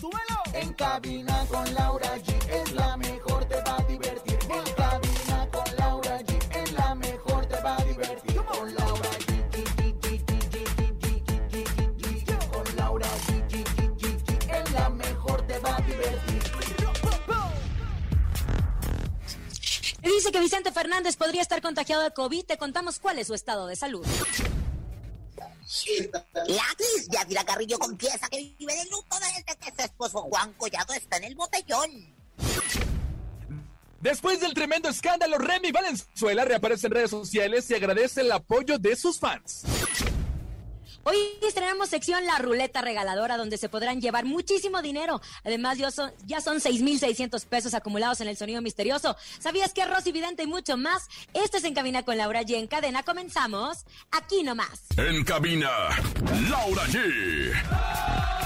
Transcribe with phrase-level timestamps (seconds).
[0.00, 0.42] ¡Súbelo!
[0.54, 4.38] En cabina con Laura G es la mejor, te va a divertir.
[4.48, 8.36] En cabina con Laura G es la mejor, te va a divertir.
[8.36, 9.28] Con Laura G.
[12.50, 13.54] Con Laura G.
[14.50, 16.42] Es la mejor, te va a divertir.
[20.02, 22.44] Dice que Vicente Fernández podría estar contagiado de COVID.
[22.44, 24.04] Te contamos cuál es su estado de salud.
[26.46, 30.94] La actriz Yadira Carrillo confiesa que vive de luto desde que su esposo Juan Collado
[30.94, 32.14] está en el botellón.
[34.00, 38.96] Después del tremendo escándalo, Remy Valenzuela reaparece en redes sociales y agradece el apoyo de
[38.96, 39.64] sus fans.
[41.04, 45.20] Hoy estrenamos sección La Ruleta Regaladora, donde se podrán llevar muchísimo dinero.
[45.44, 49.16] Además, ya son, ya son 6,600 pesos acumulados en el sonido misterioso.
[49.38, 51.08] ¿Sabías que Rosy Vidente y mucho más?
[51.32, 52.56] Esto es En Cabina con Laura G.
[52.56, 54.84] En cadena comenzamos aquí nomás.
[54.96, 55.70] En cabina,
[56.50, 58.37] Laura G.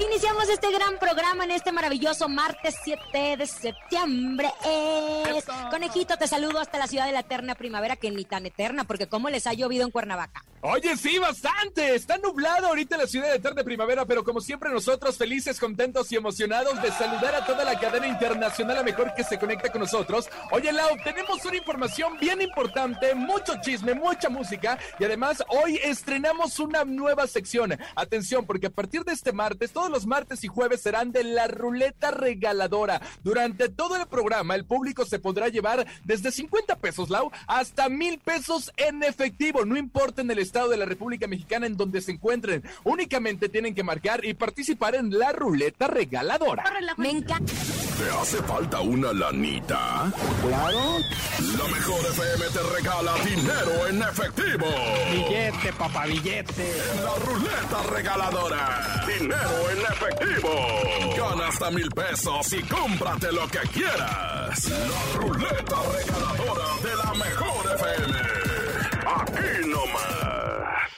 [0.00, 4.48] Iniciamos este gran programa en este maravilloso martes 7 de septiembre.
[4.64, 5.44] Es...
[5.70, 9.08] Conejito, te saludo hasta la ciudad de la eterna primavera, que ni tan eterna, porque
[9.08, 10.44] cómo les ha llovido en Cuernavaca.
[10.60, 11.94] Oye, sí, bastante.
[11.94, 16.16] Está nublado ahorita la ciudad de eterna primavera, pero como siempre nosotros felices, contentos y
[16.16, 20.28] emocionados de saludar a toda la cadena internacional a mejor que se conecta con nosotros.
[20.50, 26.58] Oye, Lau, tenemos una información bien importante, mucho chisme, mucha música y además hoy estrenamos
[26.58, 27.78] una nueva sección.
[27.94, 31.46] Atención, porque a partir de este martes, todos los martes y jueves serán de la
[31.46, 33.00] ruleta regaladora.
[33.24, 38.18] Durante todo el programa, el público se podrá llevar desde 50 pesos, Lau, hasta mil
[38.18, 39.64] pesos en efectivo.
[39.64, 42.62] No importa en el estado de la República Mexicana en donde se encuentren.
[42.84, 46.64] Únicamente tienen que marcar y participar en la ruleta regaladora.
[46.98, 47.50] Me encanta.
[47.98, 50.12] ¿Te hace falta una lanita?
[50.42, 50.98] Claro.
[51.56, 54.66] La mejor FM te regala dinero en efectivo.
[55.10, 56.74] Billete, papá, billete.
[57.02, 59.04] La ruleta regaladora.
[59.06, 60.50] Dinero en efectivo.
[61.16, 64.68] Gana hasta mil pesos y cómprate lo que quieras.
[64.68, 68.18] La ruleta regaladora de la mejor FM.
[69.06, 70.90] Aquí nomás.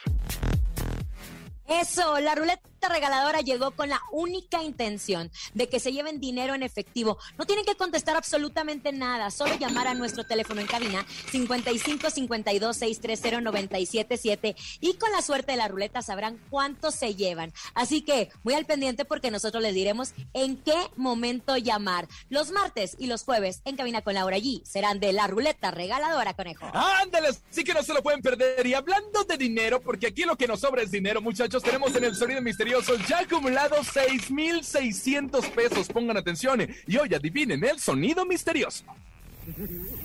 [1.67, 6.63] Eso, la ruleta regaladora llegó con la única intención de que se lleven dinero en
[6.63, 7.19] efectivo.
[7.39, 12.77] No tienen que contestar absolutamente nada, solo llamar a nuestro teléfono en cabina 55 52
[12.77, 17.53] 630 977 y con la suerte de la ruleta sabrán cuánto se llevan.
[17.75, 22.09] Así que muy al pendiente porque nosotros les diremos en qué momento llamar.
[22.29, 26.35] Los martes y los jueves en cabina con Laura G serán de la ruleta regaladora,
[26.35, 26.71] conejo.
[26.73, 28.67] Ándale, sí que no se lo pueden perder.
[28.67, 32.05] Y hablando de dinero, porque aquí lo que nos sobra es dinero, muchachos, tenemos en
[32.05, 32.70] el sonido misterioso
[33.09, 35.89] ya acumulados 6,600 pesos.
[35.89, 38.85] Pongan atención y hoy adivinen el sonido misterioso.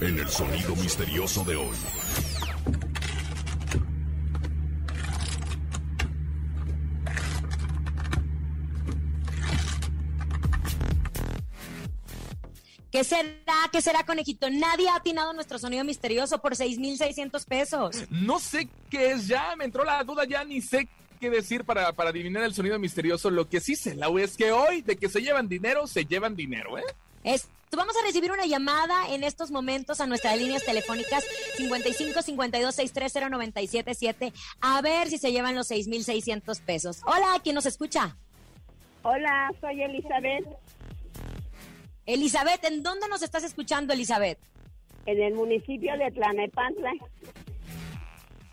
[0.02, 1.76] En el sonido misterioso de hoy.
[12.92, 13.36] ¿Qué será?
[13.74, 14.50] ¿Qué será, conejito?
[14.50, 18.06] Nadie ha atinado nuestro sonido misterioso por 6,600 pesos.
[18.10, 21.94] No sé qué es ya, me entró la duda, ya ni sé qué decir para,
[21.94, 23.30] para adivinar el sonido misterioso.
[23.30, 26.36] Lo que sí sé, Lau, es que hoy de que se llevan dinero, se llevan
[26.36, 26.84] dinero, ¿eh?
[27.24, 31.24] Es, vamos a recibir una llamada en estos momentos a nuestras líneas telefónicas
[31.58, 37.02] 55 52 630 977 a ver si se llevan los 6,600 pesos.
[37.06, 38.16] Hola, ¿quién nos escucha?
[39.02, 40.46] Hola, soy Elizabeth,
[42.06, 44.38] Elizabeth, ¿en dónde nos estás escuchando, Elizabeth?
[45.06, 46.92] en el municipio de Tlanepantla.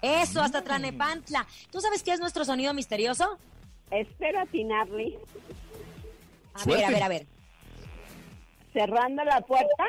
[0.03, 1.47] Eso, hasta Tlanepantla.
[1.71, 3.39] ¿Tú sabes qué es nuestro sonido misterioso?
[3.91, 5.19] Espero atinarle.
[6.55, 6.83] A Suerte.
[6.83, 7.27] ver, a ver, a ver.
[8.73, 9.85] Cerrando la puerta,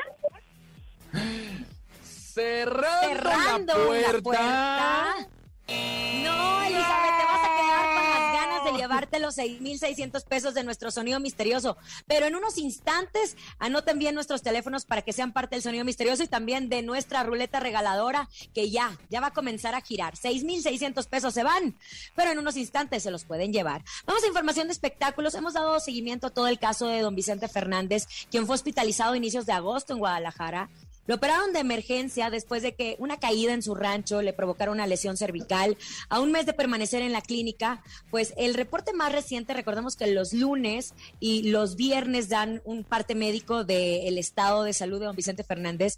[2.04, 4.12] Cerrando, Cerrando la puerta.
[4.13, 5.27] la puerta.
[5.68, 10.63] No, Elizabeth, te vas a quedar con las ganas de llevarte los 6,600 pesos de
[10.63, 11.77] nuestro sonido misterioso.
[12.06, 16.24] Pero en unos instantes, anoten bien nuestros teléfonos para que sean parte del sonido misterioso
[16.24, 20.18] y también de nuestra ruleta regaladora, que ya, ya va a comenzar a girar.
[20.18, 21.75] 6,600 pesos se van,
[22.16, 23.83] pero en unos instantes se los pueden llevar.
[24.06, 25.36] Vamos a información de espectáculos.
[25.36, 29.18] Hemos dado seguimiento a todo el caso de don Vicente Fernández, quien fue hospitalizado a
[29.18, 30.69] inicios de agosto en Guadalajara
[31.06, 34.88] Lo operaron de emergencia después de que una caída en su rancho le provocara una
[34.88, 35.78] lesión cervical.
[36.10, 40.08] A un mes de permanecer en la clínica, pues el reporte más reciente, recordemos que
[40.08, 45.16] los lunes y los viernes dan un parte médico del estado de salud de don
[45.16, 45.98] Vicente Fernández.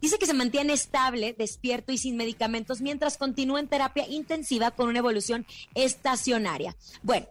[0.00, 4.88] Dice que se mantiene estable, despierto y sin medicamentos mientras continúa en terapia intensiva con
[4.88, 6.76] una evolución estacionaria.
[7.02, 7.26] Bueno,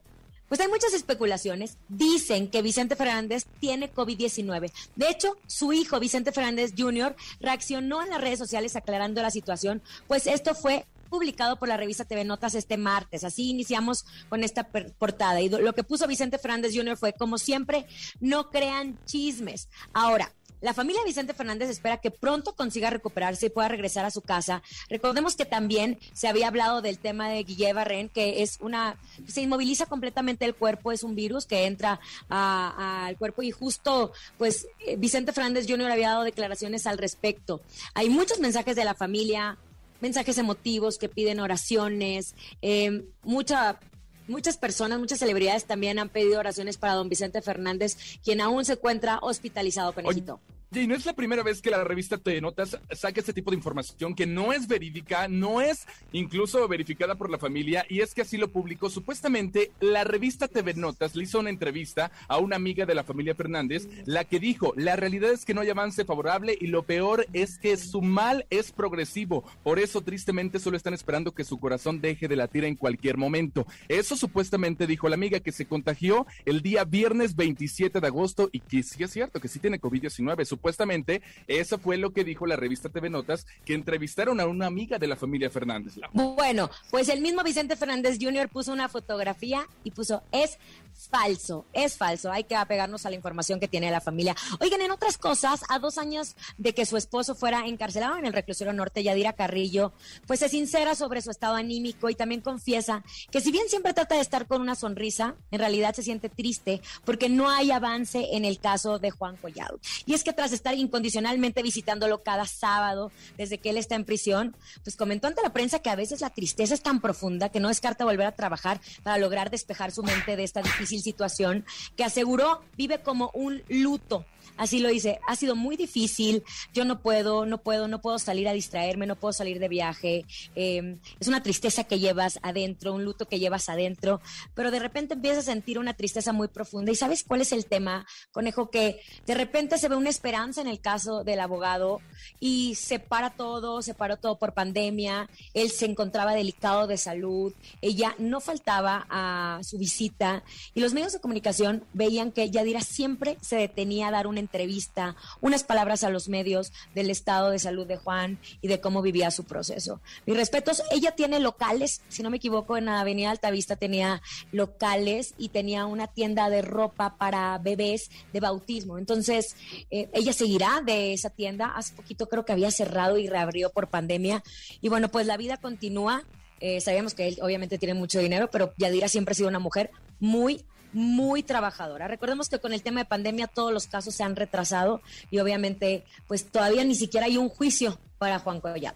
[0.55, 1.77] pues hay muchas especulaciones.
[1.89, 4.71] Dicen que Vicente Fernández tiene COVID-19.
[4.95, 7.13] De hecho, su hijo Vicente Fernández Jr.
[7.41, 12.05] reaccionó en las redes sociales aclarando la situación, pues esto fue publicado por la revista
[12.05, 13.25] TV Notas este martes.
[13.25, 15.41] Así iniciamos con esta portada.
[15.41, 16.95] Y lo que puso Vicente Fernández Jr.
[16.95, 17.85] fue, como siempre,
[18.21, 19.67] no crean chismes.
[19.91, 20.31] Ahora,
[20.61, 24.61] la familia Vicente Fernández espera que pronto consiga recuperarse y pueda regresar a su casa.
[24.89, 28.97] Recordemos que también se había hablado del tema de Guille Barren, que es una,
[29.27, 31.99] se inmoviliza completamente el cuerpo, es un virus que entra
[32.29, 35.91] al cuerpo y justo, pues, eh, Vicente Fernández Jr.
[35.91, 37.61] había dado declaraciones al respecto.
[37.93, 39.57] Hay muchos mensajes de la familia,
[40.01, 43.79] mensajes emotivos que piden oraciones, eh, mucha
[44.27, 48.73] Muchas personas, muchas celebridades también han pedido oraciones para don Vicente Fernández, quien aún se
[48.73, 50.39] encuentra hospitalizado, con Conejito.
[50.75, 53.55] Y no es la primera vez que la revista Te Notas saca este tipo de
[53.55, 58.23] información que no es verídica, no es incluso verificada por la familia, y es que
[58.23, 58.89] así lo publicó.
[58.89, 63.35] Supuestamente, la revista TV Notas le hizo una entrevista a una amiga de la familia
[63.35, 67.25] Fernández, la que dijo: La realidad es que no hay avance favorable y lo peor
[67.31, 69.45] es que su mal es progresivo.
[69.63, 73.65] Por eso, tristemente, solo están esperando que su corazón deje de latir en cualquier momento.
[73.87, 78.59] Eso supuestamente dijo la amiga que se contagió el día viernes 27 de agosto y
[78.59, 82.55] que sí es cierto que sí tiene COVID-19 supuestamente eso fue lo que dijo la
[82.55, 85.93] revista TV Notas, que entrevistaron a una amiga de la familia Fernández.
[86.11, 88.49] Bueno, pues el mismo Vicente Fernández Jr.
[88.49, 90.57] puso una fotografía y puso, es
[90.95, 94.35] falso, es falso, hay que apegarnos a la información que tiene la familia.
[94.59, 98.33] Oigan, en otras cosas, a dos años de que su esposo fuera encarcelado en el
[98.33, 99.93] reclusorio norte, Yadira Carrillo,
[100.25, 104.15] pues se sincera sobre su estado anímico y también confiesa que si bien siempre trata
[104.15, 108.45] de estar con una sonrisa, en realidad se siente triste porque no hay avance en
[108.45, 109.79] el caso de Juan Collado.
[110.05, 114.55] Y es que tras estar incondicionalmente visitándolo cada sábado desde que él está en prisión,
[114.83, 117.67] pues comentó ante la prensa que a veces la tristeza es tan profunda que no
[117.67, 121.65] descarta volver a trabajar para lograr despejar su mente de esta difícil situación,
[121.95, 124.25] que aseguró vive como un luto
[124.57, 126.43] Así lo dice, ha sido muy difícil,
[126.73, 130.25] yo no puedo, no puedo, no puedo salir a distraerme, no puedo salir de viaje,
[130.55, 134.21] em, es una tristeza que llevas adentro, un luto que llevas adentro,
[134.53, 136.91] pero de repente empiezas a sentir una tristeza muy profunda.
[136.91, 138.69] ¿Y sabes cuál es el tema, conejo?
[138.69, 142.01] Que de repente se ve una esperanza en el caso del abogado
[142.39, 147.53] y se para todo, se paró todo por pandemia, él se encontraba delicado de salud,
[147.81, 150.43] ella no faltaba a su visita
[150.73, 155.15] y los medios de comunicación veían que Yadira siempre se detenía a dar un entrevista,
[155.41, 159.31] unas palabras a los medios del estado de salud de Juan y de cómo vivía
[159.31, 160.01] su proceso.
[160.25, 164.21] Mis respetos, ella tiene locales, si no me equivoco, en la Avenida Altavista tenía
[164.51, 168.97] locales y tenía una tienda de ropa para bebés de bautismo.
[168.97, 169.55] Entonces,
[169.89, 171.67] eh, ella seguirá de esa tienda.
[171.75, 174.43] Hace poquito creo que había cerrado y reabrió por pandemia.
[174.81, 176.23] Y bueno, pues la vida continúa.
[176.59, 179.91] Eh, sabemos que él obviamente tiene mucho dinero, pero Yadira siempre ha sido una mujer
[180.19, 180.65] muy,
[180.95, 182.07] muy trabajadora.
[182.07, 186.05] Recordemos que con el tema de pandemia todos los casos se han retrasado y obviamente
[186.27, 188.95] pues todavía ni siquiera hay un juicio para Juan Collado.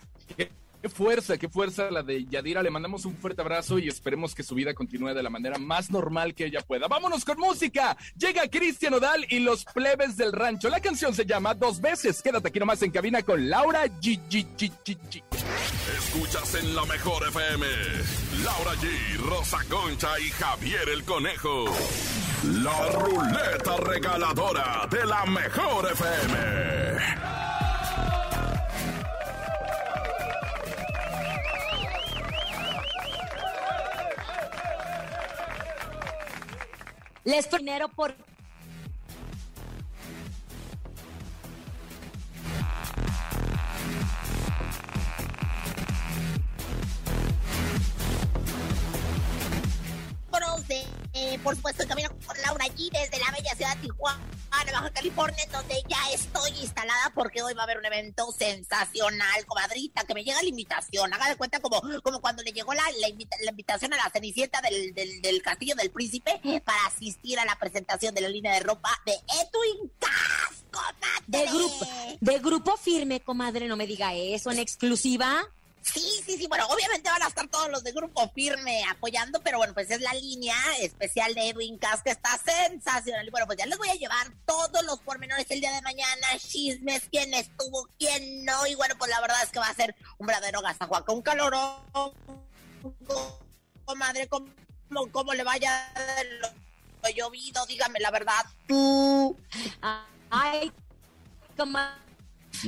[0.81, 2.63] Qué fuerza, qué fuerza la de Yadira.
[2.63, 5.91] Le mandamos un fuerte abrazo y esperemos que su vida continúe de la manera más
[5.91, 6.87] normal que ella pueda.
[6.87, 7.97] Vámonos con música.
[8.15, 10.69] Llega Cristian Odal y los plebes del rancho.
[10.69, 12.21] La canción se llama Dos veces.
[12.21, 14.19] Quédate aquí nomás en cabina con Laura G.
[14.29, 15.23] G, G, G
[15.97, 17.65] Escuchas en la mejor FM.
[18.45, 21.65] Laura G, Rosa Concha y Javier el Conejo.
[22.63, 27.58] La ruleta regaladora de la mejor FM.
[37.23, 38.15] Les dinero por
[51.43, 55.43] por supuesto, el camino por Laura allí desde la bella ciudad de Tijuana, Baja California,
[55.43, 60.13] en donde ya estoy instalada porque hoy va a haber un evento sensacional, comadrita, que
[60.13, 61.13] me llega la invitación.
[61.13, 63.09] Haga de cuenta como, como cuando le llegó la, la,
[63.49, 68.21] invitación a la cenicienta del, del, Castillo del Príncipe para asistir a la presentación de
[68.21, 70.63] la línea de ropa de Edwin Cass,
[71.27, 71.87] De grupo,
[72.19, 75.47] de grupo firme, comadre, no me diga eso, en exclusiva.
[75.81, 79.57] Sí, sí, sí, bueno, obviamente van a estar todos los de Grupo Firme apoyando, pero
[79.57, 83.25] bueno, pues es la línea especial de Edwin Cass que está sensacional.
[83.25, 86.27] Y bueno, pues ya les voy a llevar todos los pormenores el día de mañana,
[86.37, 88.67] chismes, quién estuvo, quién no.
[88.67, 92.13] Y bueno, pues la verdad es que va a ser un verdadero gazajuaca, un calorón.
[93.85, 94.51] Comadre, ¿cómo,
[95.11, 97.65] cómo le vaya de lo llovido?
[97.65, 99.35] Dígame la verdad, tú.
[100.29, 100.71] Ay,
[101.57, 102.08] comadre.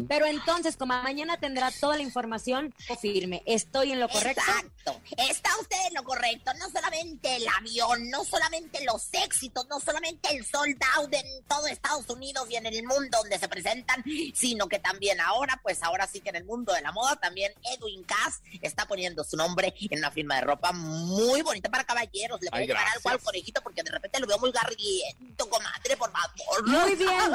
[0.07, 4.41] Pero entonces, como mañana tendrá toda la información firme, ¿estoy en lo correcto?
[4.41, 6.51] Exacto, está usted en lo correcto.
[6.59, 11.67] No solamente el avión, no solamente los éxitos, no solamente el sold out en todo
[11.67, 16.07] Estados Unidos y en el mundo donde se presentan, sino que también ahora, pues ahora
[16.07, 19.73] sí que en el mundo de la moda, también Edwin Cass está poniendo su nombre
[19.79, 22.41] en una firma de ropa muy bonita para caballeros.
[22.41, 25.97] Le voy a llevar algo al conejito porque de repente lo veo muy garriento, comadre,
[25.97, 26.67] por favor.
[26.67, 27.31] Muy bien.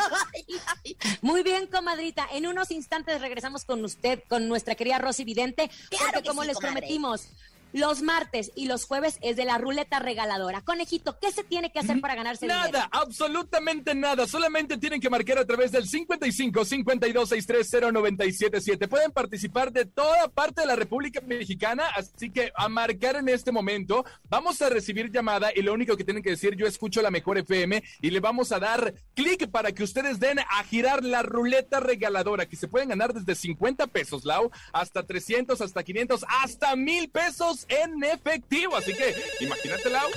[1.23, 2.27] muy bien, comadrita.
[2.33, 7.29] En unos instantes regresamos con usted, con nuestra querida Rosy Vidente, porque como les prometimos,
[7.77, 10.63] los martes y los jueves es de la ruleta regaladora.
[10.63, 12.79] Conejito, ¿qué se tiene que hacer para ganarse nada, dinero?
[12.79, 14.27] Nada, absolutamente nada.
[14.27, 18.89] Solamente tienen que marcar a través del 55 52 630 977.
[18.89, 23.53] Pueden participar de toda parte de la República Mexicana, así que a marcar en este
[23.53, 24.05] momento.
[24.29, 27.37] Vamos a recibir llamada y lo único que tienen que decir, yo escucho la mejor
[27.39, 31.81] FM y le vamos a dar clic para que ustedes den a girar la ruleta
[31.81, 37.11] regaladora, que se pueden ganar desde 50 pesos, Lau, hasta 300, hasta 500, hasta mil
[37.11, 38.77] pesos en efectivo.
[38.77, 40.09] Así que imagínate, Lau.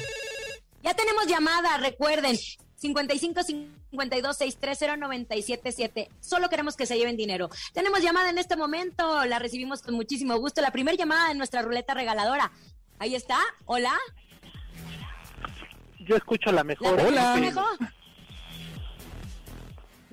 [0.84, 2.38] Ya tenemos llamada, recuerden.
[2.76, 6.10] 55 52 630 977.
[6.22, 7.50] Solo queremos que se lleven dinero.
[7.74, 10.62] Tenemos llamada en este momento, la recibimos con muchísimo gusto.
[10.62, 12.52] La primera llamada de nuestra ruleta regaladora.
[13.00, 13.38] Ahí está.
[13.66, 13.94] Hola.
[16.00, 17.00] Yo escucho la mejor.
[17.00, 17.36] Hola.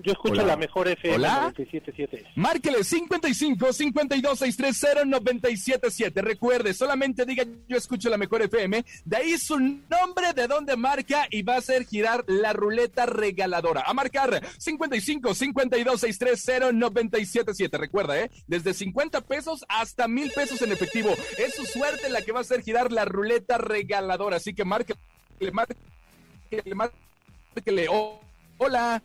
[0.06, 1.52] Yo escucho la mejor FM Hola.
[1.56, 2.26] 977.
[2.36, 6.22] Márquele 55 52 630 977.
[6.22, 8.84] Recuerde, solamente diga yo escucho la mejor FM.
[9.04, 13.82] De ahí su nombre, de dónde marca y va a hacer girar la ruleta regaladora.
[13.84, 17.76] A marcar 55 52 630 977.
[17.76, 18.30] Recuerda, ¿eh?
[18.46, 21.10] Desde 50 pesos hasta mil pesos en efectivo.
[21.36, 24.36] Es su suerte la que va a hacer girar la ruleta regaladora.
[24.36, 25.00] Así que márquele,
[25.52, 27.88] márquele, márquele.
[27.90, 28.20] Oh,
[28.58, 29.02] hola.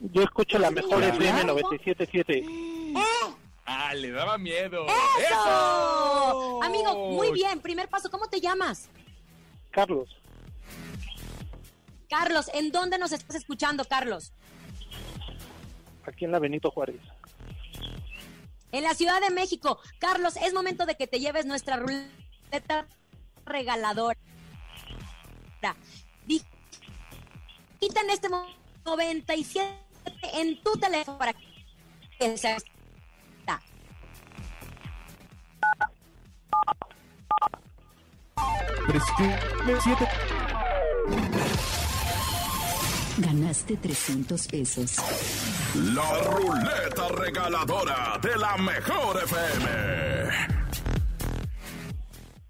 [0.00, 2.44] Yo escucho la mejor FM 977.
[3.64, 4.86] Ah, le daba miedo.
[4.86, 5.26] ¡Eso!
[5.26, 6.62] ¡Eso!
[6.62, 7.60] Amigo, muy bien.
[7.60, 8.88] Primer paso, ¿cómo te llamas?
[9.70, 10.08] Carlos,
[12.08, 14.32] Carlos, ¿en dónde nos estás escuchando, Carlos?
[16.06, 17.00] aquí en la Benito Juárez.
[18.70, 19.80] En la Ciudad de México.
[19.98, 22.86] Carlos, es momento de que te lleves nuestra ruleta
[23.44, 24.18] regaladora.
[27.80, 29.85] Quita en este momento 97
[30.34, 32.56] en tu teléfono para que se
[39.82, 40.08] siete.
[43.18, 44.96] Ganaste 300 pesos.
[45.94, 50.56] La ruleta regaladora de la mejor FM.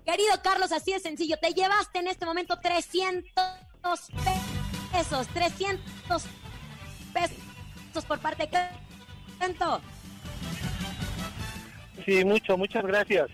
[0.04, 1.36] Querido Carlos, así de sencillo.
[1.40, 3.32] Te llevaste en este momento 300
[4.92, 5.28] pesos.
[5.32, 6.45] 300 pesos
[8.04, 8.58] por parte de
[9.38, 9.80] Canto.
[12.04, 13.28] Sí, mucho, muchas gracias.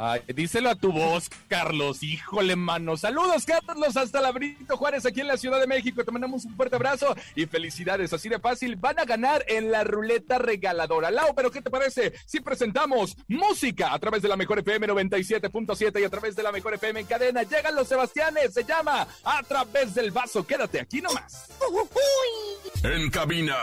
[0.00, 2.04] Ay, díselo a tu voz, Carlos.
[2.04, 2.96] Híjole, mano.
[2.96, 6.04] Saludos, Carlos, hasta la Benito Juárez, aquí en la Ciudad de México.
[6.04, 8.12] Te mandamos un fuerte abrazo y felicidades.
[8.12, 11.10] Así de fácil, van a ganar en la ruleta regaladora.
[11.10, 16.00] Lau, pero ¿qué te parece si presentamos música a través de la Mejor FM 97.7
[16.00, 17.42] y a través de la Mejor FM en cadena?
[17.42, 20.46] Llegan los Sebastianes, se llama A través del vaso.
[20.46, 21.48] Quédate aquí nomás.
[22.84, 23.56] En cabina,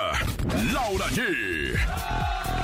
[0.74, 2.54] Laura G.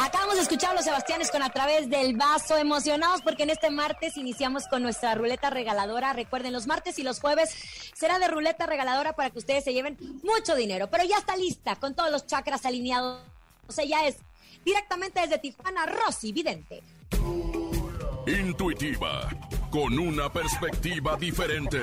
[0.00, 3.68] Acabamos de escuchar a los Sebastianes con a través del vaso, emocionados porque en este
[3.70, 6.12] martes iniciamos con nuestra ruleta regaladora.
[6.12, 7.50] Recuerden, los martes y los jueves
[7.94, 10.88] será de ruleta regaladora para que ustedes se lleven mucho dinero.
[10.88, 13.24] Pero ya está lista con todos los chakras alineados.
[13.76, 14.18] Ella es
[14.64, 16.80] directamente desde Tijuana, Rosy Vidente.
[18.24, 19.28] Intuitiva,
[19.70, 21.82] con una perspectiva diferente.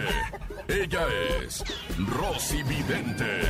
[0.69, 1.05] Ella
[1.43, 1.65] es
[1.97, 3.41] Rosy Vidente.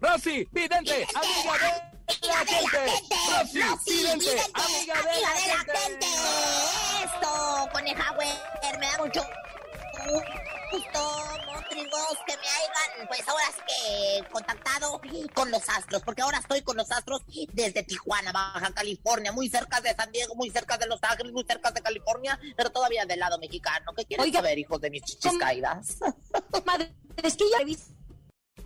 [0.00, 2.78] Rosy, vidente, amiga de la gente.
[3.32, 6.06] Rosy, vidente, amiga de la gente.
[7.04, 8.28] Esto, coneja, güey,
[8.78, 9.22] me da mucho
[10.70, 11.00] gusto,
[11.46, 15.00] montrigos, que me hayan, pues ahora sí que contactado
[15.34, 17.22] con los astros, porque ahora estoy con los astros
[17.52, 21.44] desde Tijuana, Baja California, muy cerca de San Diego, muy cerca de Los Ángeles, muy
[21.44, 23.92] cerca de California, pero todavía del lado mexicano.
[23.96, 25.40] ¿Qué quieren Oiga, saber, hijos de mis chichis ¿cómo?
[25.40, 25.96] caídas?
[26.66, 27.64] Madre, es que ya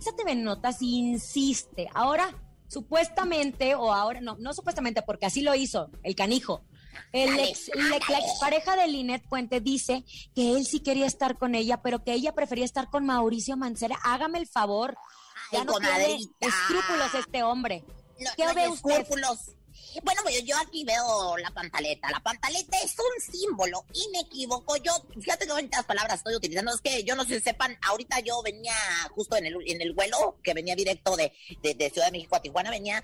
[0.01, 1.87] revisa TV Notas insiste.
[1.93, 2.33] Ahora
[2.67, 6.61] supuestamente, o ahora, no, no supuestamente, porque así lo hizo el canijo.
[7.11, 10.03] El ex, la, expareja de Linet Puente dice
[10.33, 13.97] que él sí quería estar con ella, pero que ella prefería estar con Mauricio Mancera.
[14.03, 14.95] Hágame el favor.
[15.51, 17.83] Ya Ay, no tiene escrúpulos este hombre.
[18.19, 19.01] No, ¿Qué no ve usted?
[19.01, 19.55] escrúpulos.
[20.03, 22.09] Bueno, pues yo aquí veo la pantaleta.
[22.11, 24.77] La pantaleta es un símbolo inequívoco.
[24.77, 26.73] Yo, fíjate que bonitas palabras estoy utilizando.
[26.73, 28.73] Es que yo no sé si sepan, ahorita yo venía
[29.11, 32.35] justo en el, en el vuelo que venía directo de, de, de Ciudad de México
[32.35, 33.03] a Tijuana, venía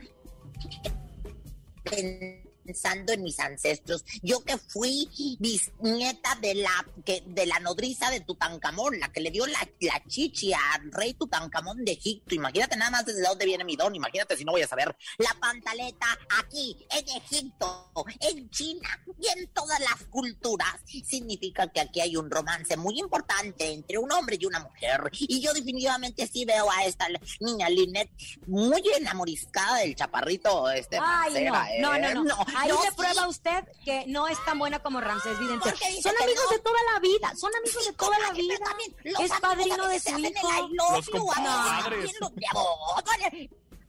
[2.67, 4.03] pensando en mis ancestros.
[4.21, 5.07] Yo que fui
[5.39, 10.03] bisnieta de la que de la nodriza de Tutankamón, la que le dio la, la
[10.07, 12.35] chichi al rey Tutankamón de Egipto.
[12.35, 13.95] Imagínate nada más desde dónde viene mi don.
[13.95, 14.95] Imagínate si no voy a saber.
[15.17, 16.07] La pantaleta
[16.39, 20.75] aquí, en Egipto, en China y en todas las culturas.
[20.85, 25.09] Significa que aquí hay un romance muy importante entre un hombre y una mujer.
[25.13, 27.07] Y yo definitivamente sí veo a esta
[27.39, 28.09] niña Linet
[28.45, 32.01] muy enamoriscada del chaparrito este Ay, Mancera, no, ¿eh?
[32.01, 32.45] no, no, no.
[32.57, 32.95] Ahí no, le sí.
[32.95, 35.69] prueba usted que no es tan buena como Ramsés Vidente.
[36.01, 36.57] Son amigos no.
[36.57, 38.55] de toda la vida, son amigos Sí, de toda la vida.
[38.65, 40.69] también Es padrino a de su hijo.
[40.73, 42.11] Los a compadres.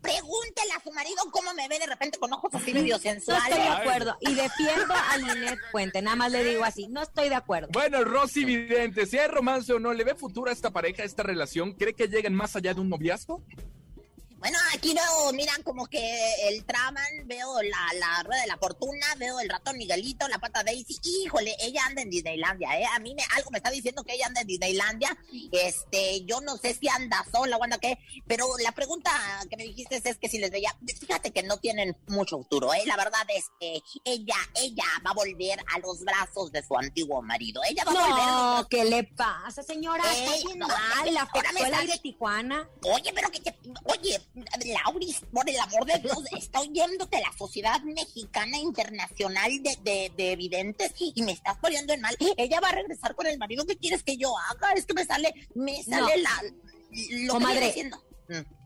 [0.01, 3.15] Pregúntele a su marido cómo me ve de repente con ojos así medio No estoy
[3.15, 3.69] de sensuales.
[3.71, 4.17] acuerdo.
[4.21, 6.01] Y defiendo a Linet Puente.
[6.03, 6.87] Nada más le digo así.
[6.87, 7.69] No estoy de acuerdo.
[7.73, 11.07] Bueno, Rosy Vidente, si hay romance o no, ¿le ve futuro a esta pareja, a
[11.07, 11.73] esta relación?
[11.73, 13.43] ¿Cree que lleguen más allá de un noviazgo?
[14.39, 19.07] Bueno, aquí veo, miran como que el traman, veo la, la rueda de la fortuna,
[19.19, 20.97] veo el ratón Miguelito, la pata Daisy.
[21.25, 22.85] Híjole, ella anda en Disneylandia, ¿eh?
[22.95, 25.19] A mí me, algo me está diciendo que ella anda en Disneylandia.
[25.51, 29.11] Este, yo no sé si anda sola o anda qué, pero la pregunta
[29.51, 32.83] que me dijiste es que si les veía, fíjate que no tienen mucho futuro, ¿eh?
[32.87, 37.23] La verdad es que ella, ella va a volver a los brazos de su antiguo
[37.23, 37.61] marido.
[37.69, 40.05] Ella va a volver a los No, ¿qué le pasa, señora?
[40.13, 41.13] Está Ey, bien no, mal.
[41.13, 42.69] La afectó el aire de Tijuana.
[42.83, 43.43] Oye, pero que.
[43.85, 44.21] Oye,
[44.85, 50.37] Lauris, por el amor de Dios, está oyéndote la Sociedad Mexicana Internacional de, de, de
[50.37, 52.17] Videntes y me estás poniendo en mal.
[52.37, 53.65] Ella va a regresar con el marido.
[53.67, 54.73] ¿Qué quieres que yo haga?
[54.73, 56.23] Es que me sale, me sale No.
[56.23, 56.43] la...
[57.27, 57.75] Lo Comadre.
[57.75, 57.85] que.
[57.85, 57.91] Mm.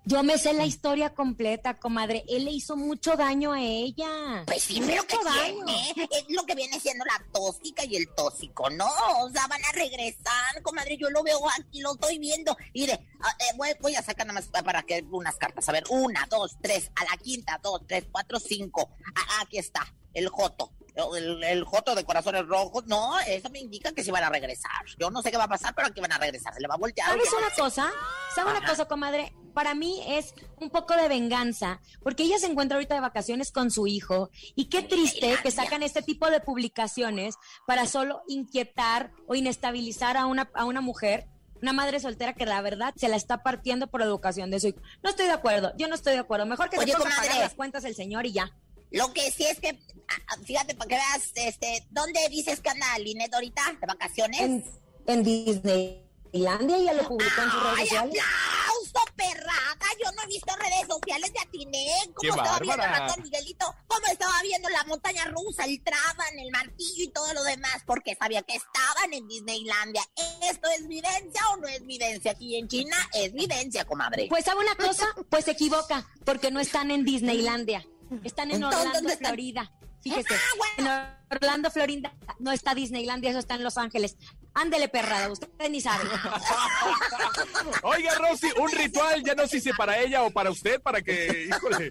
[0.04, 2.24] Yo me sé la historia completa, comadre.
[2.28, 4.42] Él le hizo mucho daño a ella.
[4.46, 5.64] Pues sí, pero ¿qué Mucho daño.
[5.64, 6.08] tiene?
[6.10, 8.88] Es lo que viene siendo la tóxica y el tóxico, ¿no?
[9.20, 10.96] O sea, van a regresar, comadre.
[10.96, 12.56] Yo lo veo aquí, lo estoy viendo.
[12.74, 15.68] Mire, ah, eh, voy, voy a sacar nada más para que unas cartas.
[15.68, 18.90] A ver, una, dos, tres, a la quinta, dos, tres, cuatro, cinco.
[19.14, 20.72] Ah, aquí está, el Joto.
[20.94, 22.84] El, el Joto de corazones rojos.
[22.86, 24.70] No, eso me indica que sí van a regresar.
[24.98, 26.52] Yo no sé qué va a pasar, pero aquí van a regresar.
[26.52, 27.08] Se le va a voltear.
[27.08, 27.90] ¿Sabes una cosa?
[28.34, 29.34] ¿Sabes una cosa, comadre?
[29.54, 33.70] Para mí es un poco de venganza, porque ella se encuentra ahorita de vacaciones con
[33.70, 39.34] su hijo y qué triste que sacan este tipo de publicaciones para solo inquietar o
[39.34, 41.26] inestabilizar a una, a una mujer,
[41.60, 44.80] una madre soltera que la verdad se la está partiendo por educación de su hijo.
[45.02, 46.46] No estoy de acuerdo, yo no estoy de acuerdo.
[46.46, 48.50] Mejor que Oye, se ponga a pagar las cuentas el señor y ya.
[48.92, 49.70] Lo que sí es que,
[50.08, 53.76] ah, ah, fíjate, para que veas, este, ¿dónde dices que anda Linet ahorita?
[53.80, 54.40] ¿De vacaciones?
[54.40, 54.64] En,
[55.06, 58.22] en Disneylandia ella lo publicó en sus redes ¡Ay, sociales.
[58.22, 59.86] aplauso, perrada!
[60.02, 61.86] Yo no he visto redes sociales de Atiné.
[62.06, 62.96] ¿Cómo ¡Qué estaba viendo bárbara!
[62.96, 63.74] el ratón Miguelito?
[63.86, 67.82] ¿Cómo estaba viendo la montaña rusa, el traban, el martillo y todo lo demás?
[67.86, 70.02] Porque sabía que estaban en Disneylandia.
[70.50, 72.32] ¿Esto es vivencia o no es vivencia?
[72.32, 74.26] Aquí en China es vivencia, comadre.
[74.28, 77.86] Pues sabe una cosa, pues se equivoca, porque no están en Disneylandia,
[78.24, 79.28] están en Entonces, Orlando, ¿dónde están?
[79.28, 79.72] Florida.
[80.02, 80.38] Fíjese, Ah,
[80.76, 80.90] bueno.
[80.90, 84.16] en Orlando, Florida, no está Disneylandia, eso está en Los Ángeles.
[84.52, 86.04] Ándele, perrada, usted ni sabe.
[87.84, 91.46] Oiga, Rosy, un ritual, ya no sé si para ella o para usted, para que,
[91.48, 91.90] híjole.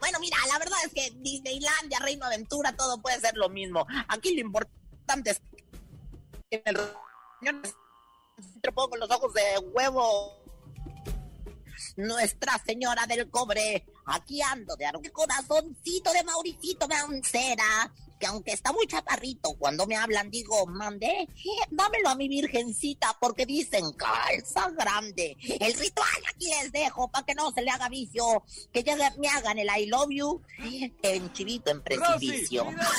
[0.00, 3.86] Bueno, mira, la verdad es que Disneylandia, Reino Aventura, todo puede ser lo mismo.
[4.08, 5.42] Aquí lo importante es
[6.50, 6.80] que en el
[8.62, 10.38] te pongo los ojos de huevo.
[11.96, 15.00] Nuestra Señora del Cobre, aquí ando de arco.
[15.12, 21.26] Corazoncito de Mauricito Mancera, que aunque está muy chaparrito, cuando me hablan digo, mande,
[21.72, 25.36] dámelo a mi virgencita, porque dicen calza grande.
[25.58, 29.26] El ritual aquí les dejo, para que no se le haga vicio, que ya me
[29.26, 30.40] hagan el I love you
[31.02, 32.64] en chivito, en Rosy, precipicio.
[32.64, 32.94] Vidente,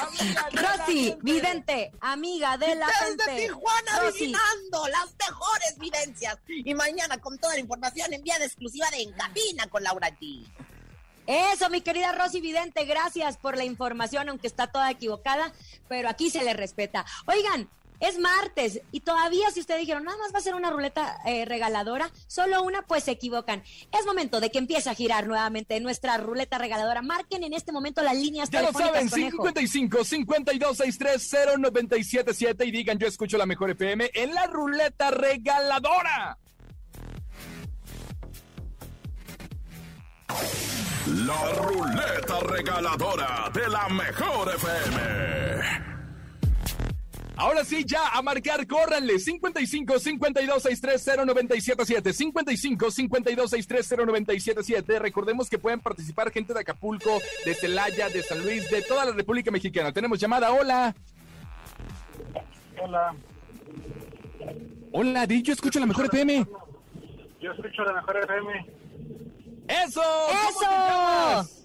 [0.00, 1.18] amiga de la Rosy, gente.
[1.22, 3.46] vidente, amiga de la Desde gente.
[3.48, 6.38] Tijuana Rosy, adivinando las mejores vivencias.
[6.46, 10.46] Y mañana con toda la información enviada exclusiva de En Cabina con Laura G.
[11.28, 15.52] Eso, mi querida Rosy Vidente, gracias por la información, aunque está toda equivocada,
[15.86, 17.04] pero aquí se le respeta.
[17.26, 17.68] Oigan,
[18.00, 21.44] es martes y todavía si ustedes dijeron, nada más va a ser una ruleta eh,
[21.44, 23.62] regaladora, solo una, pues se equivocan.
[23.92, 27.02] Es momento de que empiece a girar nuevamente nuestra ruleta regaladora.
[27.02, 29.42] Marquen en este momento las líneas Ya lo saben, conejo.
[29.42, 36.38] 55 52 63 0977 y digan yo escucho la mejor FM en la ruleta regaladora.
[40.28, 45.88] La ruleta regaladora de la mejor FM.
[47.36, 49.18] Ahora sí, ya a marcar, córranle.
[49.18, 57.20] 55 52 630 977 55 52 630 977 Recordemos que pueden participar gente de Acapulco,
[57.44, 59.92] de Celaya, de San Luis, de toda la República Mexicana.
[59.92, 60.52] Tenemos llamada.
[60.52, 60.94] Hola.
[62.80, 63.14] Hola,
[64.92, 66.46] Hola, Di, yo escucho la mejor FM.
[67.40, 68.77] yo escucho la mejor FM.
[69.88, 70.00] ¡Eso!
[70.04, 70.60] ¿Cómo ¡Eso!
[70.60, 71.64] te llamas?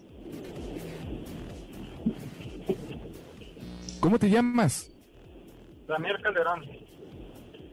[3.99, 4.89] ¿Cómo te llamas?
[5.87, 6.61] Daniel Calderón,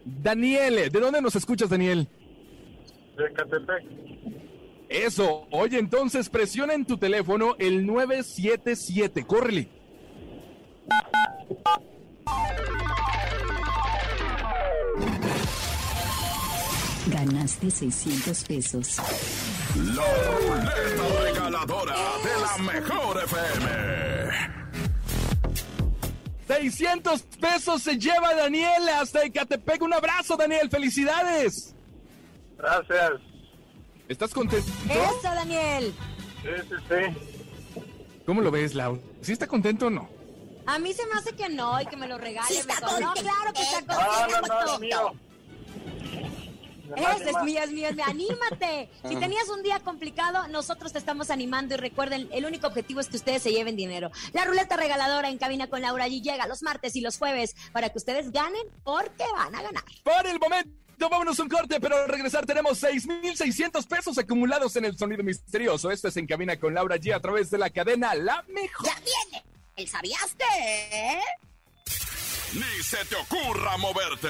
[0.05, 2.09] Daniel, ¿de dónde nos escuchas, Daniel?
[3.17, 3.85] de Catepec.
[4.89, 9.69] Eso, oye, entonces presiona en tu teléfono el 977, córrele.
[17.07, 18.97] Ganaste 600 pesos.
[19.85, 20.05] La
[20.39, 23.91] ruleta regaladora de la mejor FM.
[26.47, 29.81] 600 pesos se lleva Daniel hasta Ecatepec.
[29.83, 31.75] Un abrazo, Daniel, felicidades.
[32.59, 33.13] Gracias.
[34.09, 34.71] ¿Estás contento?
[34.89, 35.95] Eso, Daniel.
[36.43, 37.81] Sí, sí, sí.
[38.27, 39.01] ¿Cómo lo ves, Lau?
[39.23, 40.09] ¿Sí está contento o no?
[40.67, 43.01] A mí se me hace que no y que me lo regale Sí está mejor.
[43.01, 43.31] No, contento.
[43.31, 44.73] claro que está No, no, no, contento.
[44.73, 45.13] lo mío.
[46.97, 48.05] Ese es mío, es mío, es mío.
[48.07, 48.91] Anímate.
[49.09, 53.09] Si tenías un día complicado, nosotros te estamos animando y recuerden, el único objetivo es
[53.09, 54.11] que ustedes se lleven dinero.
[54.33, 57.91] La ruleta regaladora en cabina con Laura allí llega los martes y los jueves para
[57.91, 59.85] que ustedes ganen porque van a ganar.
[60.03, 64.97] Por el momento, vámonos un corte, pero al regresar tenemos 6,600 pesos acumulados en el
[64.97, 65.91] sonido misterioso.
[65.91, 68.87] Esto es En Cabina con Laura G a través de la cadena La Mejor.
[68.87, 69.45] Ya viene.
[69.77, 71.21] ¿El sabías que?
[72.53, 74.29] Ni se te ocurra moverte.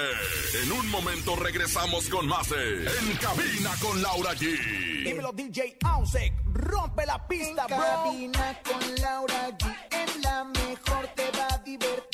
[0.63, 5.03] En un momento regresamos con más de En Cabina con Laura G.
[5.03, 7.77] Dímelo DJ Ausek, rompe la pista, En bro.
[7.85, 9.75] cabina con Laura G.
[9.91, 12.10] En la mejor te va a divertir.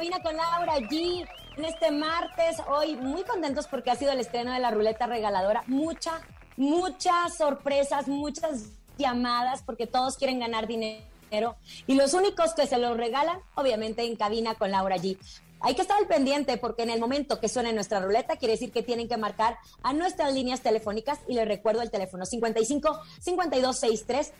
[0.00, 1.28] Cabina con Laura G.
[1.58, 5.62] En este martes, hoy muy contentos porque ha sido el estreno de la ruleta regaladora.
[5.66, 6.22] Mucha,
[6.56, 11.56] muchas sorpresas, muchas llamadas porque todos quieren ganar dinero.
[11.86, 15.18] Y los únicos que se lo regalan, obviamente, en cabina con Laura G.
[15.62, 18.72] Hay que estar al pendiente porque en el momento que suene nuestra ruleta quiere decir
[18.72, 23.78] que tienen que marcar a nuestras líneas telefónicas y les recuerdo el teléfono 55 52
[23.78, 24.32] 63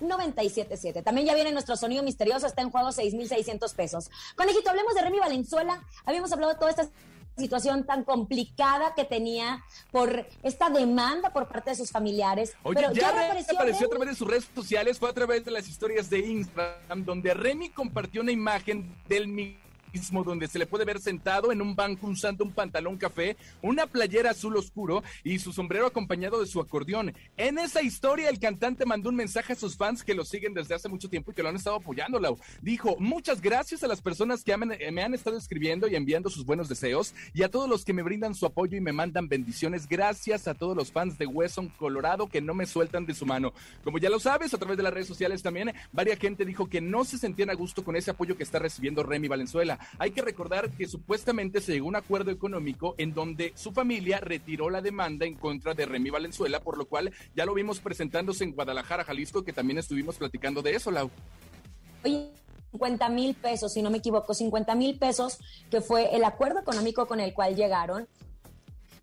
[0.00, 1.02] 0977.
[1.02, 4.10] También ya viene nuestro sonido misterioso, está en juego 6600 pesos.
[4.36, 5.84] Conejito, hablemos de Remy Valenzuela.
[6.04, 6.88] Habíamos hablado de toda esta
[7.36, 12.54] situación tan complicada que tenía por esta demanda por parte de sus familiares.
[12.62, 15.44] Oye, pero ya, ya reapareció apareció a través de sus redes sociales, fue a través
[15.44, 19.28] de las historias de Instagram, donde Remy compartió una imagen del
[20.24, 24.30] donde se le puede ver sentado en un banco usando un pantalón café, una playera
[24.30, 27.14] azul oscuro y su sombrero acompañado de su acordeón.
[27.36, 30.74] En esa historia el cantante mandó un mensaje a sus fans que lo siguen desde
[30.74, 32.38] hace mucho tiempo y que lo han estado apoyando, Lau.
[32.60, 36.44] Dijo, muchas gracias a las personas que amen- me han estado escribiendo y enviando sus
[36.44, 39.88] buenos deseos y a todos los que me brindan su apoyo y me mandan bendiciones.
[39.88, 43.52] Gracias a todos los fans de Wesson Colorado que no me sueltan de su mano.
[43.84, 46.80] Como ya lo sabes, a través de las redes sociales también, varias gente dijo que
[46.80, 49.78] no se sentían a gusto con ese apoyo que está recibiendo Remy Valenzuela.
[49.98, 54.20] Hay que recordar que supuestamente se llegó a un acuerdo económico en donde su familia
[54.20, 58.44] retiró la demanda en contra de Remy Valenzuela, por lo cual ya lo vimos presentándose
[58.44, 61.10] en Guadalajara, Jalisco, que también estuvimos platicando de eso, Lau.
[62.04, 62.30] Oye,
[62.72, 65.38] 50 mil pesos, si no me equivoco, 50 mil pesos,
[65.70, 68.08] que fue el acuerdo económico con el cual llegaron.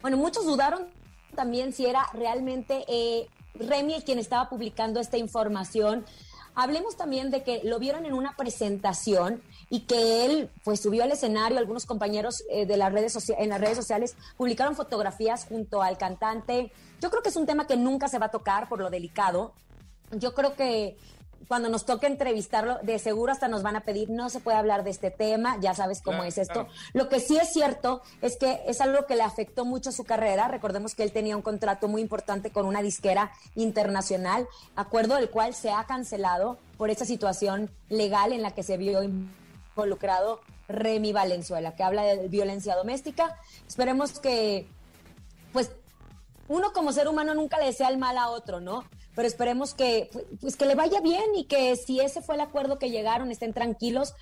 [0.02, 0.88] Bueno, muchos dudaron
[1.36, 6.06] también si era realmente eh, Remy quien estaba publicando esta información.
[6.54, 11.12] Hablemos también de que lo vieron en una presentación y que él pues subió al
[11.12, 15.98] escenario, algunos compañeros eh, de las redes en las redes sociales publicaron fotografías junto al
[15.98, 16.72] cantante.
[17.00, 19.54] Yo creo que es un tema que nunca se va a tocar por lo delicado.
[20.12, 20.98] Yo creo que
[21.48, 24.84] cuando nos toque entrevistarlo, de seguro hasta nos van a pedir, no se puede hablar
[24.84, 26.54] de este tema, ya sabes cómo Claro, es esto.
[26.54, 26.70] claro.
[26.94, 30.48] Lo que sí es cierto es que es algo que le afectó mucho su carrera.
[30.48, 35.54] Recordemos que él tenía un contrato muy importante con una disquera internacional, acuerdo del cual
[35.54, 41.76] se ha cancelado por esa situación legal en la que se vio involucrado Remy Valenzuela,
[41.76, 43.38] que habla de violencia doméstica.
[43.68, 44.68] Esperemos que,
[45.54, 45.72] pues,
[46.48, 48.84] uno como ser humano nunca le desea el mal a otro, ¿no?
[49.16, 52.80] Pero esperemos que, pues, que le vaya bien y que si ese fue el acuerdo
[52.80, 54.14] que llegaron, estén tranquilos.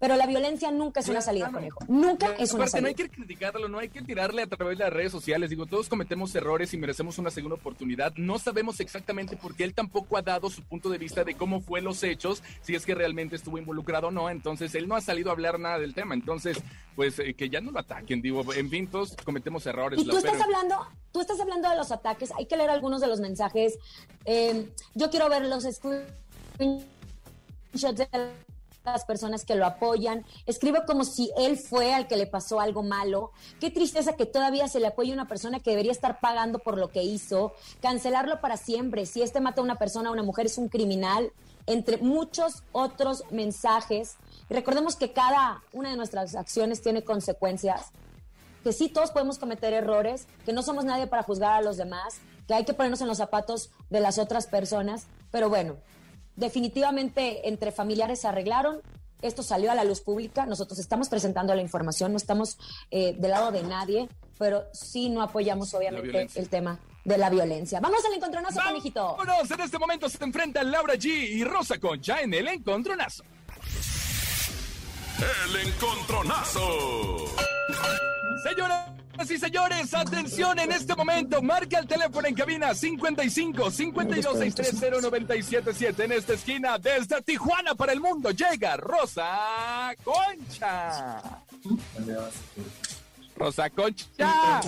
[0.00, 1.78] Pero la violencia nunca es una salida, conejo.
[1.86, 2.80] Nunca es una salida.
[2.80, 5.50] no hay que criticarlo, no hay que tirarle a través de las redes sociales.
[5.50, 8.14] Digo, todos cometemos errores y merecemos una segunda oportunidad.
[8.16, 11.60] No sabemos exactamente por qué él tampoco ha dado su punto de vista de cómo
[11.60, 14.30] fue los hechos, si es que realmente estuvo involucrado o no.
[14.30, 16.14] Entonces, él no ha salido a hablar nada del tema.
[16.14, 16.56] Entonces,
[16.96, 18.22] pues eh, que ya no lo ataquen.
[18.22, 20.00] Digo, en fin, todos cometemos errores.
[20.00, 20.76] Y tú estás pero- hablando,
[21.12, 22.30] tú estás hablando de los ataques.
[22.38, 23.78] Hay que leer algunos de los mensajes.
[24.24, 26.08] Eh, yo quiero ver los screenshots
[27.98, 28.08] de
[28.84, 30.24] las personas que lo apoyan.
[30.46, 33.32] Escribe como si él fue al que le pasó algo malo.
[33.60, 36.78] Qué tristeza que todavía se le apoye a una persona que debería estar pagando por
[36.78, 37.52] lo que hizo.
[37.80, 39.06] Cancelarlo para siempre.
[39.06, 41.32] Si este mata a una persona, a una mujer, es un criminal.
[41.66, 44.16] Entre muchos otros mensajes.
[44.48, 47.92] Recordemos que cada una de nuestras acciones tiene consecuencias
[48.62, 52.20] que sí todos podemos cometer errores, que no somos nadie para juzgar a los demás,
[52.46, 55.76] que hay que ponernos en los zapatos de las otras personas, pero bueno,
[56.36, 58.80] definitivamente entre familiares se arreglaron,
[59.22, 62.58] esto salió a la luz pública, nosotros estamos presentando la información, no estamos
[62.90, 67.80] eh, del lado de nadie, pero sí no apoyamos obviamente el tema de la violencia.
[67.80, 69.16] Vamos al encontronazo, conejito.
[69.16, 73.24] Vámonos, en este momento se enfrentan Laura G y Rosa Concha en el encontronazo.
[75.46, 76.60] El encontronazo.
[79.20, 81.42] Señoras y señores, atención en este momento.
[81.42, 86.04] Marca el teléfono en cabina 55 52 630 977.
[86.04, 91.20] En esta esquina, desde Tijuana para el mundo, llega Rosa Concha.
[93.36, 94.60] Rosa Concha.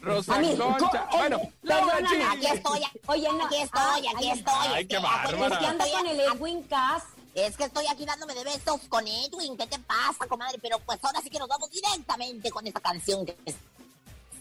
[0.00, 1.06] Rosa mí, Concha.
[1.10, 2.32] co- Bueno, perdóname, G.
[2.36, 4.54] Aquí estoy, Oye, no, aquí estoy, aquí estoy.
[4.74, 5.54] ay, qué este, bárbara.
[5.54, 7.02] Es que anda con el Edwin Cass.
[7.34, 9.56] Es que estoy aquí dándome de besos con Edwin.
[9.56, 10.58] ¿Qué te pasa, comadre?
[10.60, 13.34] Pero pues ahora sí que nos vamos directamente con esta canción que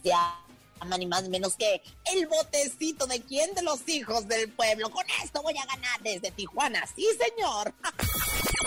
[0.03, 4.49] se llama ni más ni menos que El botecito de quién de los hijos del
[4.49, 4.89] pueblo.
[4.89, 6.83] Con esto voy a ganar desde Tijuana.
[6.95, 7.73] Sí, señor.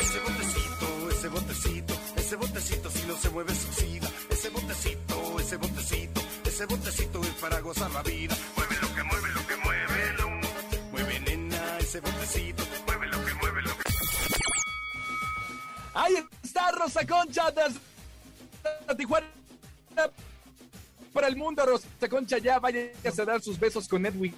[0.01, 4.11] Ese botecito, ese botecito, ese botecito si no se mueve se oxida.
[4.31, 8.37] Ese botecito, ese botecito, ese botecito es para gozar la vida.
[8.57, 10.29] Mueve lo que mueve, lo que mueve, lo
[10.93, 13.85] mueve nena, ese botecito, mueve lo que mueve, lo que
[15.95, 19.27] Ahí está Rosa Concha desde Tijuana
[21.15, 21.65] para el mundo.
[21.65, 24.35] Rosa Concha ya vaya a dar sus besos con Edwin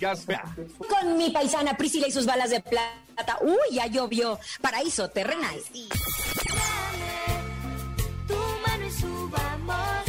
[0.00, 0.40] Gasper.
[0.88, 3.38] Con mi paisana Priscila y sus balas de plata.
[3.42, 4.38] Uy, ya llovió.
[4.62, 5.60] Paraíso terrenal.
[5.70, 5.88] Sí.
[8.26, 8.34] tu
[8.66, 10.04] mano y subamos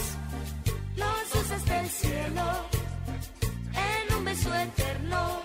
[0.96, 2.44] los dos hasta el cielo
[3.74, 5.42] en un beso eterno.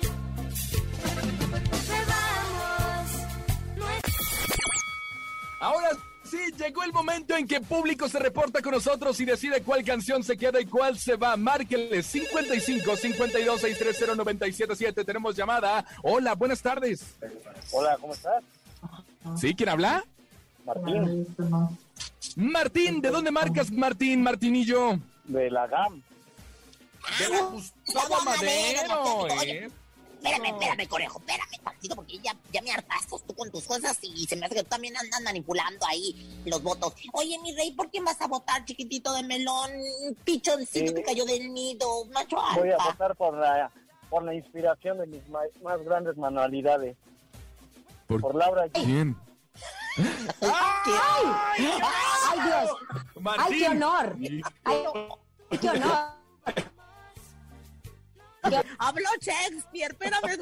[5.59, 5.89] Ahora
[6.27, 10.23] sí, llegó el momento en que público se reporta con nosotros y decide cuál canción
[10.23, 11.37] se queda y cuál se va.
[11.37, 15.05] Márquenle 55 52 630 977.
[15.05, 15.85] Tenemos llamada.
[16.03, 17.17] Hola, buenas tardes.
[17.73, 18.43] Hola, ¿cómo estás?
[19.37, 19.55] ¿Sí?
[19.55, 20.05] ¿Quién habla?
[20.65, 21.27] Martín,
[22.35, 24.99] Martín, ¿de dónde marcas Martín, Martinillo?
[25.25, 26.03] de la GAM.
[27.19, 29.71] De la Gustavo Madero, ¿eh?
[30.27, 34.27] Espérame, espérame, conejo, espérame tantito, porque ya, ya me hartaste tú con tus cosas y
[34.27, 36.95] se me hace que tú también andas manipulando ahí los votos.
[37.13, 39.71] Oye, mi rey, ¿por quién vas a votar, chiquitito de melón?
[40.25, 42.91] Pichoncito que cayó del nido, macho Voy a alfa.
[42.91, 43.71] votar por la,
[44.11, 46.97] por la inspiración de mis ma- más grandes manualidades.
[48.09, 48.73] ¿Por Por Laura G.
[48.85, 49.17] quién?
[50.43, 52.71] ¡Ay, Dios!
[53.39, 54.17] ¡Ay, qué honor!
[54.65, 56.17] ¡Ay, qué honor!
[58.79, 60.39] Habló Shakespeare, espérame.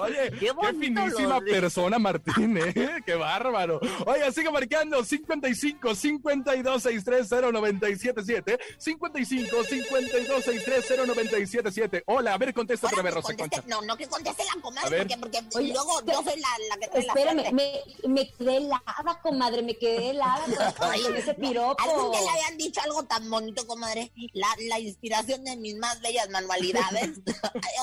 [0.00, 2.74] Oye, qué finísima persona Martín, ¿eh?
[3.06, 3.80] Qué bárbaro.
[4.06, 12.86] Oye, sigue marcando 55 52 630 977 55 52 630 977 Hola, a ver, contesta
[12.88, 13.76] otra vez, Ahora Rosa que conteste- Concha.
[13.80, 16.88] No, no que conteste la comadre, porque, porque Oye, luego yo soy la, la que
[16.88, 20.44] trae Espérame, me, me quedé helada, comadre, me quedé helada
[20.76, 21.82] con, ese piropo.
[21.82, 24.12] ¿Algún día le habían dicho algo tan bonito, comadre?
[24.32, 26.79] La, la inspiración de mis más bellas manualidades.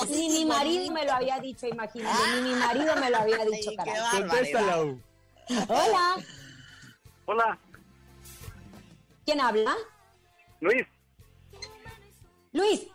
[0.08, 3.70] Ni mi marido me lo había dicho, imagínate, ni mi marido me lo había dicho,
[3.76, 3.96] caray.
[5.68, 6.16] Hola,
[7.26, 7.58] Hola,
[9.24, 9.74] ¿quién habla?
[10.60, 10.86] Luis.
[12.52, 12.86] Luis,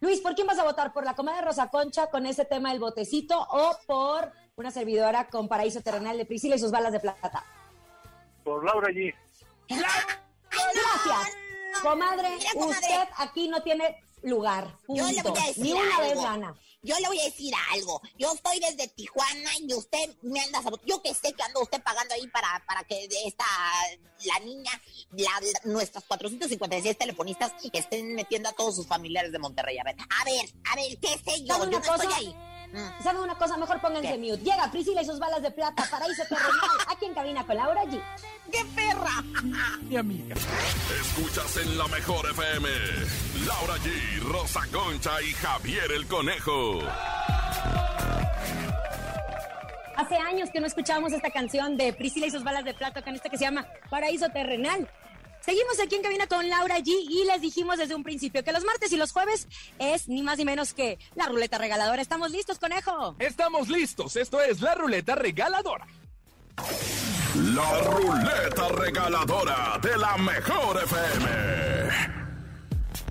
[0.00, 0.92] Luis, ¿por quién vas a votar?
[0.92, 5.48] ¿Por la comadre Rosa Concha con ese tema del botecito o por una servidora con
[5.48, 7.44] paraíso terrenal de Priscila y sus balas de plata?
[8.44, 9.14] Por Laura G.
[9.68, 11.36] Gracias.
[11.82, 12.76] Comadre, Mira, comadre.
[12.76, 14.78] usted aquí no tiene lugar.
[14.88, 16.08] Yo le voy a decir Ni una algo.
[16.10, 16.54] vez gana.
[16.82, 18.00] yo le voy a decir algo.
[18.18, 22.14] Yo estoy desde Tijuana y usted me anda Yo que sé que anda usted pagando
[22.14, 23.44] ahí para, para que esta,
[24.24, 24.70] la niña,
[25.12, 29.78] la- la- nuestras 456 telefonistas estén metiendo a todos sus familiares de Monterrey.
[29.78, 31.54] A ver, a ver, a ver, qué sé yo.
[31.56, 32.36] ¿Sabe Yo no estoy ahí.
[32.72, 33.02] Mm.
[33.02, 33.56] ¿Sabe una cosa?
[33.56, 34.18] Mejor pónganse ¿Qué?
[34.18, 34.42] mute.
[34.42, 36.52] Llega Priscila y sus balas de plata, paraíso terrenal,
[36.88, 38.00] aquí en cabina con Laura G.
[38.52, 39.22] ¡Qué perra!
[39.82, 40.34] Mi amiga.
[41.00, 42.68] Escuchas en la mejor FM.
[43.46, 46.80] Laura G, Rosa Concha y Javier el Conejo.
[49.96, 53.14] Hace años que no escuchábamos esta canción de Priscila y sus balas de plata, con
[53.14, 54.88] esta que se llama Paraíso Terrenal.
[55.40, 58.64] Seguimos aquí en cabina con Laura G y les dijimos desde un principio que los
[58.64, 59.48] martes y los jueves
[59.78, 62.02] es ni más ni menos que la ruleta regaladora.
[62.02, 63.16] ¿Estamos listos, conejo?
[63.18, 64.16] Estamos listos.
[64.16, 65.86] Esto es la ruleta regaladora.
[67.54, 72.18] La ruleta regaladora de la mejor FM.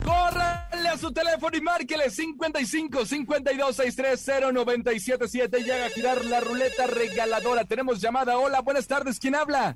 [0.03, 6.87] Córranle a su teléfono y márquele 55 52 630 977 y haga girar la ruleta
[6.87, 7.65] regaladora.
[7.65, 8.37] Tenemos llamada.
[8.37, 9.19] Hola, buenas tardes.
[9.19, 9.75] ¿Quién habla?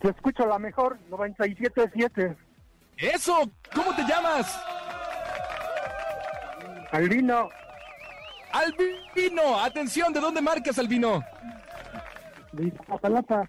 [0.00, 2.36] Te escucho la mejor, 97.7.
[2.96, 4.58] Eso, ¿cómo te llamas?
[6.92, 7.48] Albino,
[8.52, 9.60] Albino.
[9.60, 11.22] Atención, ¿de dónde marcas, Albino?
[12.52, 13.48] de Iztapalapa.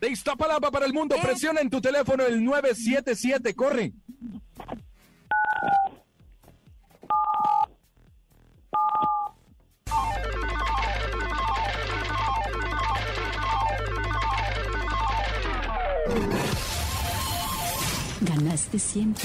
[0.00, 1.16] De Iztapalapa para el mundo.
[1.20, 3.54] Presiona en tu teléfono el 977.
[3.54, 3.92] Corre.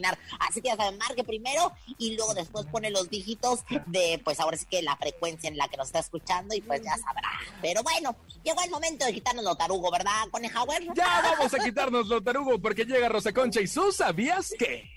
[0.00, 0.18] Imaginar.
[0.40, 4.56] Así que ya saben, marque primero y luego después pone los dígitos de, pues ahora
[4.56, 7.30] sí que la frecuencia en la que nos está escuchando y pues ya sabrá.
[7.60, 10.82] Pero bueno, llegó el momento de quitarnos lo tarugo, ¿verdad, Conejauer?
[10.94, 14.90] Ya vamos a quitarnos lo tarugo porque llega Rosa Concha y su ¿sabías qué?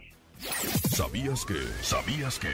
[0.95, 1.61] ¿Sabías que?
[1.81, 2.49] ¿Sabías que?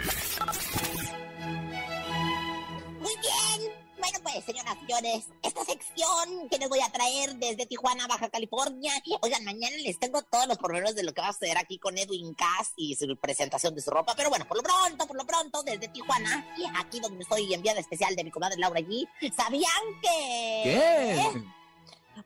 [2.99, 3.78] Muy bien.
[3.99, 8.29] Bueno, pues, señoras y señores, esta sección que les voy a traer desde Tijuana, Baja
[8.29, 8.93] California.
[9.21, 11.97] Oigan, mañana les tengo todos los pormenores de lo que va a suceder aquí con
[11.97, 14.15] Edwin Cass y su presentación de su ropa.
[14.15, 18.15] Pero bueno, por lo pronto, por lo pronto, desde Tijuana, aquí donde estoy enviada especial
[18.15, 20.63] de mi comadre Laura allí, ¿sabían que...
[20.63, 21.58] ¿Qué?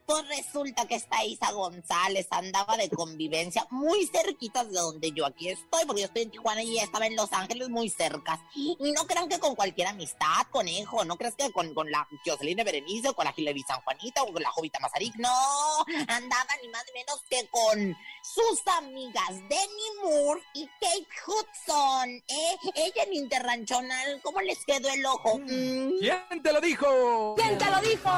[0.06, 5.48] Pues resulta que esta Isa González andaba de convivencia muy cerquitas de donde yo aquí
[5.48, 8.40] estoy, porque yo estoy en Tijuana y ella estaba en Los Ángeles muy cerca.
[8.54, 12.56] Y no crean que con cualquier amistad, conejo, no creas que con, con la Jocelyn
[12.56, 15.30] Berenice o con la Hilary San Juanita o con la Jovita Mazarik, no,
[16.08, 22.56] andaba ni más ni menos que con sus amigas Demi Moore y Kate Hudson, ¿eh?
[22.74, 25.38] Ella en Interranchonal, ¿cómo les quedó el ojo?
[25.38, 25.98] Mm.
[25.98, 27.34] ¿Quién te lo dijo?
[27.36, 28.10] ¿Quién te lo dijo?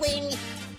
[0.00, 0.36] Weeny,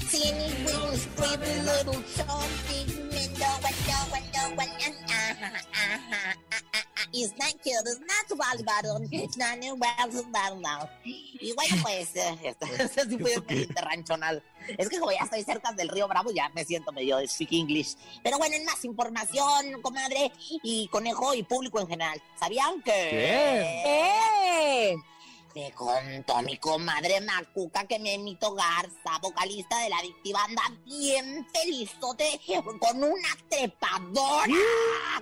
[0.10, 3.04] teeny weeny, pretty little something.
[3.40, 6.84] No one, no one, no one, and ah, ah, ah, ah, ah, ah.
[7.16, 10.90] It's not cute, it's not bad, it's not new, well, it's bad now.
[11.06, 14.42] Y bueno, pues, eh, esto esto sí fue de ranchonal.
[14.78, 17.52] Es que como ya estoy cerca del río Bravo, ya me siento medio de speak
[17.52, 17.96] English.
[18.24, 20.32] Pero bueno, en más información, comadre,
[20.64, 22.22] y conejo y público en general.
[22.40, 23.10] ¿Sabían que...?
[23.86, 24.96] ¡Eh!
[25.56, 32.40] Me contó mi comadre Macuca que Memito Garza, vocalista de la adictiva, anda bien felizote
[32.80, 34.46] con una trepadora.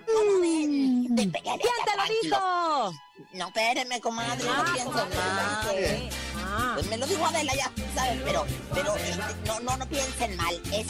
[0.06, 1.14] ¿Cómo ven?
[1.16, 2.94] De- de- ¿Quién te lo dijo?
[3.34, 5.68] No, espérenme, comadre, Ah, no comadre, mal.
[5.70, 6.10] ¿qué?
[6.54, 6.72] Ah.
[6.76, 10.54] Pues me lo dijo Adela, ya saben, pero, pero este, no, no, no piensen mal.
[10.74, 10.88] Es,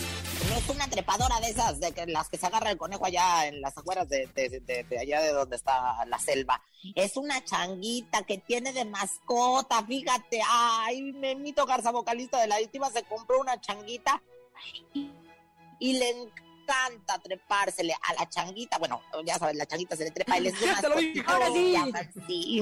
[0.49, 3.45] no es una trepadora de esas, de que las que se agarra el conejo allá
[3.47, 6.61] en las afueras de, de, de- de allá de donde está la selva.
[6.95, 10.41] Es una changuita que tiene de mascota, fíjate.
[10.49, 14.21] Ay, Memito Garza, vocalista de la adictiva, se compró una changuita
[15.79, 18.77] y le encanta trepársele a la changuita.
[18.79, 20.53] Bueno, ya saben, la changuita se le trepa y les.
[21.27, 22.61] Ahora sí.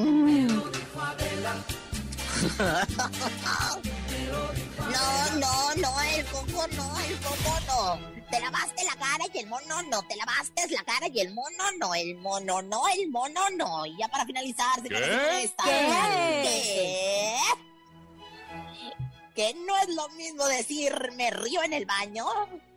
[4.89, 7.99] No, no, no, el coco no, el coco no.
[8.32, 10.02] Te lavaste la cara y el mono no.
[10.04, 11.93] Te lavaste la cara y el mono no.
[11.95, 13.86] El mono no, el mono no.
[13.86, 15.15] Y ya para finalizar, señores, ¿Qué?
[15.15, 17.38] señores, ¿sabían que...
[19.36, 22.25] que no es lo mismo decir me río en el baño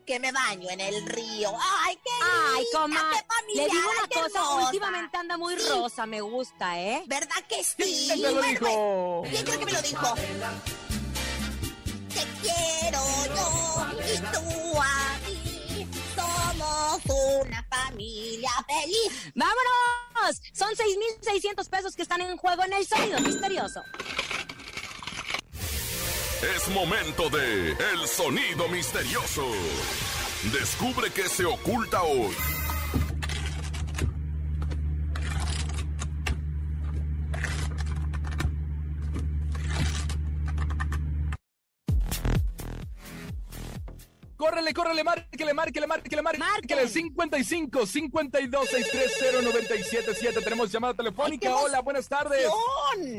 [0.06, 1.52] que me baño en el río.
[1.84, 3.10] ¡Ay, qué Ay, linda, coma.
[3.48, 4.66] qué Le digo una qué cosa, hermosa!
[4.66, 5.68] últimamente anda muy Sí.
[5.68, 7.02] rosa, me gusta, ¿eh?
[7.06, 7.74] ¿Verdad que sí?
[7.76, 9.20] ¿Quién te lo Bueno, dijo?
[9.22, 10.14] pues, ¿Quién creo que me lo dijo?
[12.14, 13.00] Te quiero
[13.36, 15.88] yo y tú a mí.
[16.16, 17.02] Somos
[17.70, 19.32] familia feliz.
[19.34, 20.40] ¡Vámonos!
[20.52, 23.82] Son 6,600 pesos que están en juego en el sonido misterioso.
[26.42, 29.46] Es momento de El Sonido Misterioso.
[30.52, 32.34] Descubre qué se oculta hoy.
[44.36, 46.88] Córrele, córrele, márquele, márquele, márquele, márquele.
[46.88, 50.40] 55 52 630 977.
[50.42, 51.54] Tenemos llamada telefónica.
[51.54, 52.48] Hola, buenas tardes.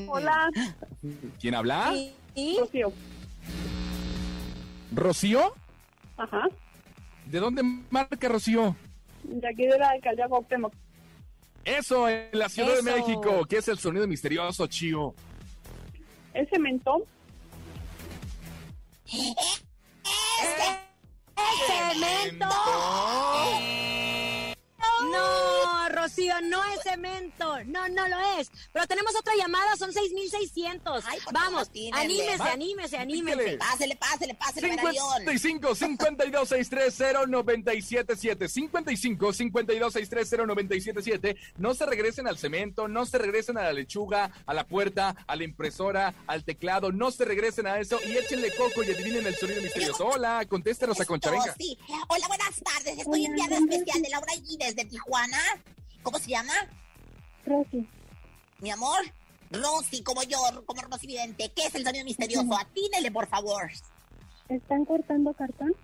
[0.09, 0.49] Hola.
[1.39, 1.93] ¿Quién habla?
[2.35, 2.57] ¿Y?
[2.59, 2.91] Rocío.
[4.93, 5.53] ¿Rocío?
[6.17, 6.47] Ajá.
[7.25, 8.75] ¿De dónde marca Rocío?
[9.23, 10.73] De aquí de la alcaldía Cuauhtémoc.
[11.65, 12.83] Eso, en la Ciudad Eso.
[12.83, 13.45] de México.
[13.47, 15.15] ¿Qué es el sonido misterioso, Chío?
[16.33, 17.05] ¿Es cemento?
[21.67, 22.47] ¡Cemento!
[25.11, 27.63] No, Rocío, no es cemento.
[27.65, 28.51] No, no lo es.
[28.73, 31.05] Pero tenemos otra llamada, son 6,600.
[31.07, 31.99] Ay, por Vamos, favor, tínenle.
[32.01, 32.51] anímese, Va.
[32.51, 33.57] anímese, anímese.
[33.57, 35.19] Pásele, pásele, pásele, medallón.
[35.19, 43.19] 55 52 630 977 55 52 630 977 No se regresen al cemento, no se
[43.19, 47.67] regresen a la lechuga, a la puerta, a la impresora, al teclado, no se regresen
[47.67, 50.07] a eso y échenle coco y adivinen el sonido misterioso.
[50.07, 51.53] Hola, contéstenos a Concha, venga.
[51.59, 51.77] Sí.
[52.07, 52.97] Hola, buenas tardes.
[52.97, 55.37] Estoy en viernes especial de Laura G desde Tijuana.
[56.01, 56.53] ¿Cómo se llama?
[57.45, 57.87] Rosy.
[58.59, 58.99] Mi amor.
[59.51, 61.51] Rosy, como yo, como Rosy Vidente.
[61.55, 62.57] ¿Qué es el sonido misterioso?
[62.57, 63.69] Atínele, por favor.
[64.49, 65.75] ¿Están cortando cartón?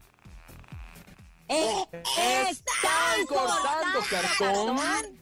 [1.47, 1.85] Eh,
[2.49, 5.19] Están cortando cartón.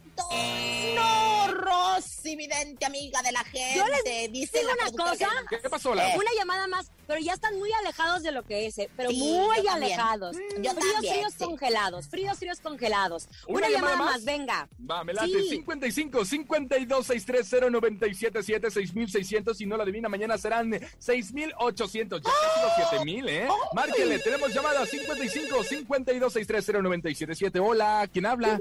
[0.96, 3.78] No, Rosy Vidente, amiga de la gente.
[3.78, 5.28] Yo les dice digo la una cosa.
[5.50, 6.16] que- ¿Qué pasó, Laura?
[6.18, 9.18] Una llamada más, pero ya están muy alejados de lo que es, eh, pero Sí,
[9.18, 10.36] muy yo alejados.
[10.36, 11.44] Mm, yo fríos, también, fríos sí.
[11.44, 13.28] congelados, fríos, fríos congelados.
[13.48, 14.16] ¿Una Una, llamada llamada más?
[14.18, 14.70] más, venga.
[14.90, 15.28] Va, me late.
[15.28, 15.50] Sí.
[15.50, 22.22] 55 52 630 977 6600 Si no la adivina, mañana serán 6800.
[22.22, 23.48] Ya casi los 7000, ¿eh?
[23.74, 28.60] Márquele, tenemos llamada 55 52 630 977 Hola, ¿quién habla?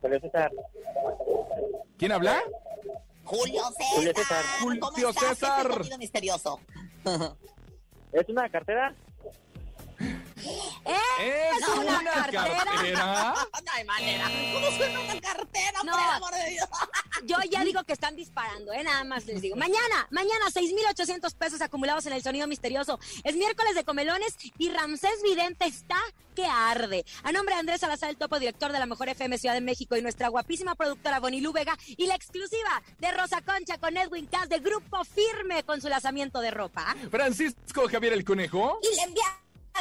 [0.00, 0.50] Julio César.
[1.98, 2.42] ¿Quién habla?
[3.24, 3.62] Julio
[3.94, 4.42] Julio César.
[4.42, 4.44] César.
[4.60, 5.24] ¿Cómo Julio estás?
[5.24, 5.98] ¿Qué es César.
[5.98, 6.60] misterioso?
[8.12, 8.94] ¿Es una cartera?
[10.44, 12.64] ¿Es ¿Es una, una cartera?
[12.64, 13.34] cartera?
[13.64, 14.30] No hay manera.
[14.52, 15.92] ¿Cómo suena una cartera, No.
[15.92, 16.68] por el amor de Dios?
[17.24, 18.82] Yo ya digo que están disparando, ¿eh?
[18.82, 19.56] Nada más les digo.
[19.56, 22.98] Mañana, mañana, 6,800 pesos acumulados en el sonido misterioso.
[23.22, 25.96] Es miércoles de comelones y Ramsés Vidente está
[26.34, 27.04] que arde.
[27.22, 29.96] A nombre de Andrés Salazar, el topo director de la Mejor FM Ciudad de México
[29.96, 34.48] y nuestra guapísima productora Bonilú Vega y la exclusiva de Rosa Concha con Edwin Cass
[34.48, 36.94] de Grupo Firme con su lanzamiento de ropa.
[37.10, 38.78] Francisco Javier el Conejo.
[38.82, 39.38] Y la enviada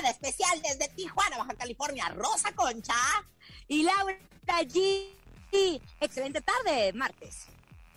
[0.10, 2.96] especial desde Tijuana, Baja California, Rosa Concha.
[3.68, 4.18] Y Laura
[4.48, 5.10] G.
[6.00, 7.48] Excelente tarde, martes.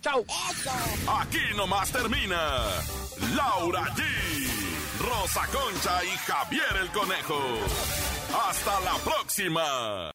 [0.01, 0.23] Chau.
[0.51, 0.71] Eso.
[1.19, 2.37] Aquí nomás termina
[3.35, 4.03] Laura G,
[4.99, 7.39] Rosa Concha y Javier el Conejo.
[8.47, 10.11] Hasta la próxima.